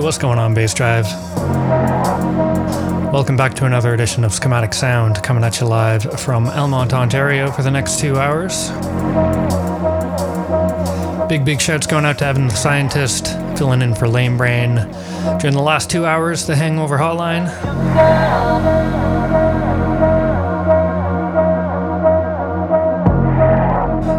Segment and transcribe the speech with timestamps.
[0.00, 1.04] What's going on, Bassdrive?
[3.12, 7.50] Welcome back to another edition of Schematic Sound, coming at you live from Elmont, Ontario
[7.50, 8.70] for the next two hours.
[11.28, 13.26] Big, big shouts going out to Evan the Scientist,
[13.58, 14.76] filling in for Lame Brain.
[15.40, 17.46] During the last two hours, the Hangover Hotline.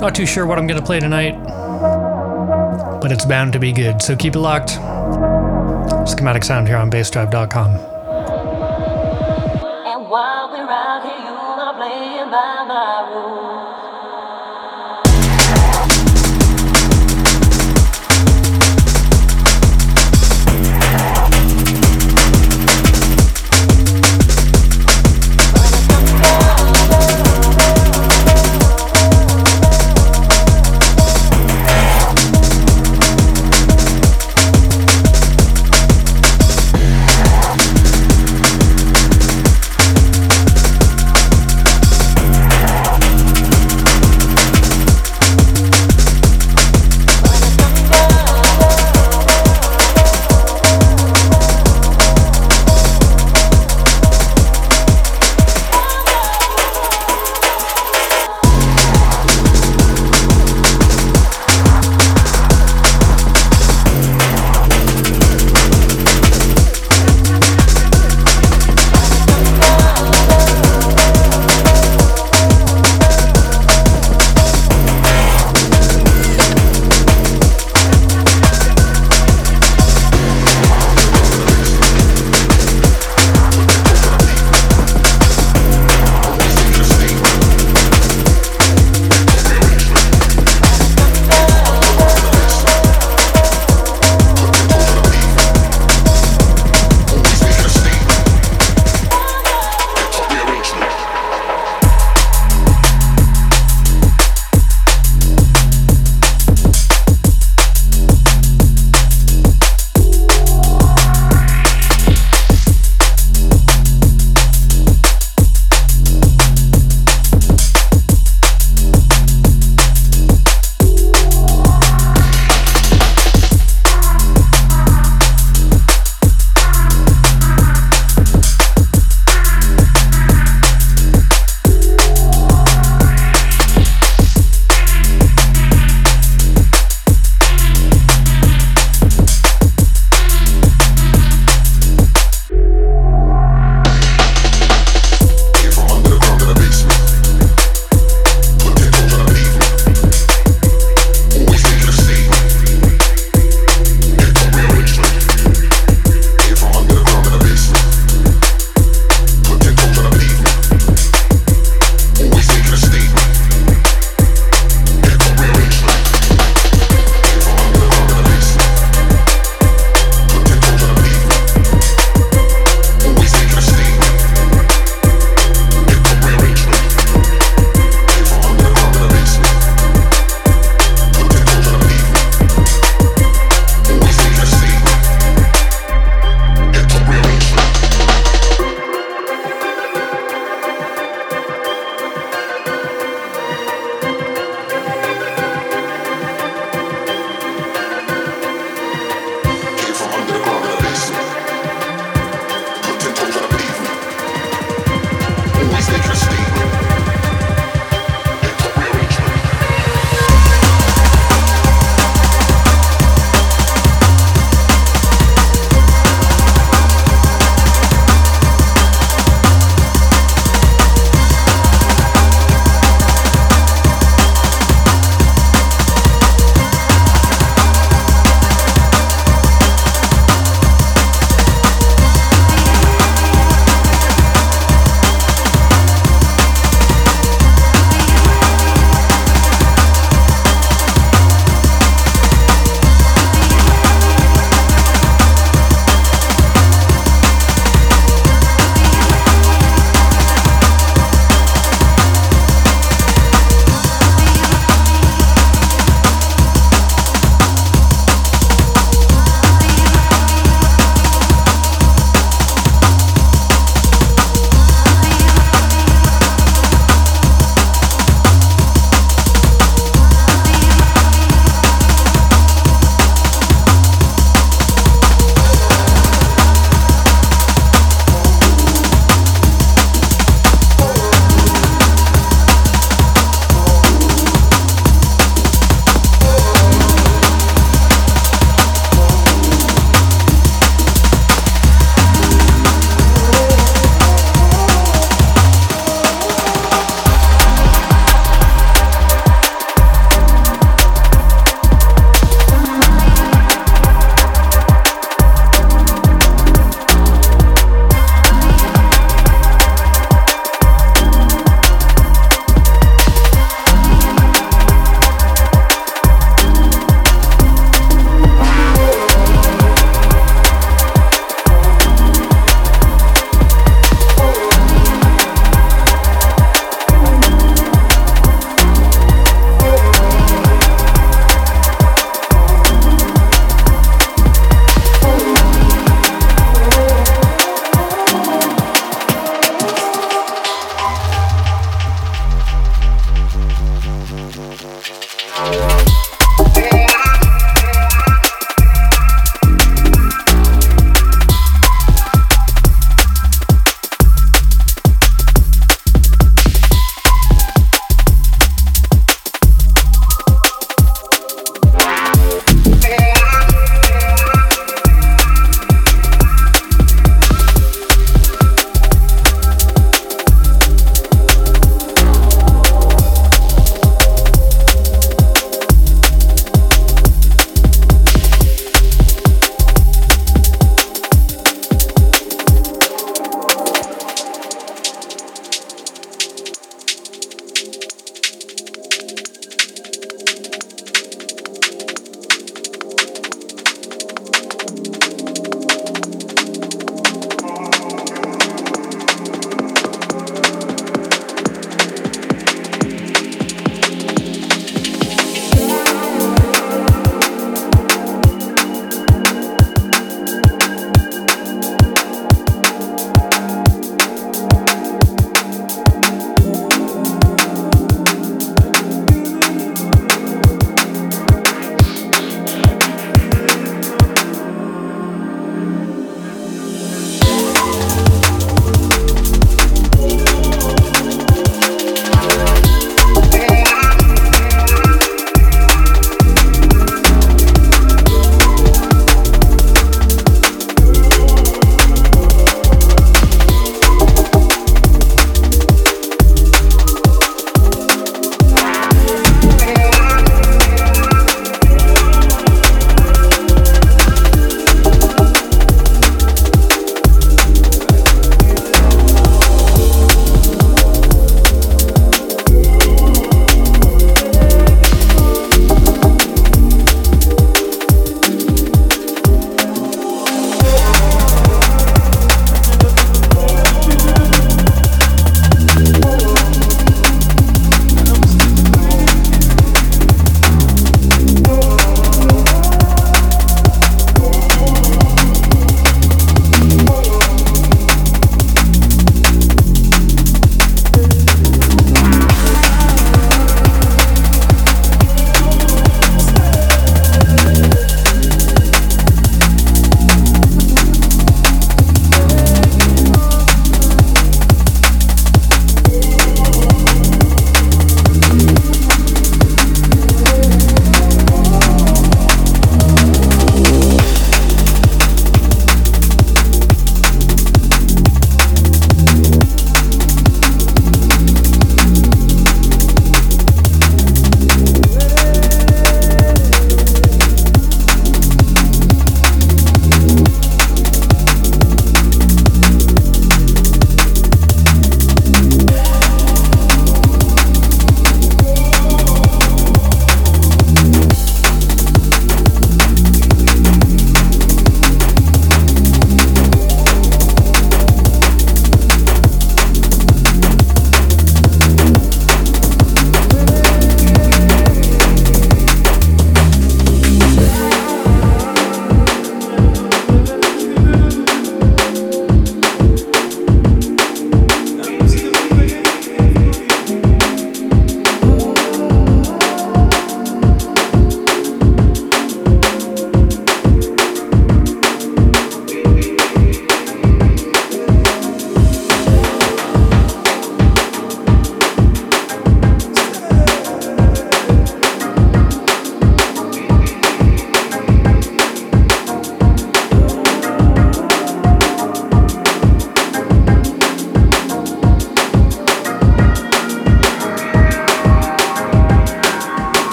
[0.00, 1.42] Not too sure what I'm going to play tonight,
[3.00, 4.78] but it's bound to be good, so keep it locked.
[6.10, 7.89] Schematic Sound here on bassdrive.com.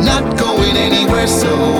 [0.00, 1.77] not going anywhere, so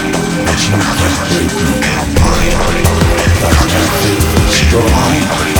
[0.00, 0.76] Ear, but you
[1.84, 2.92] can't break me.
[4.72, 5.51] Got my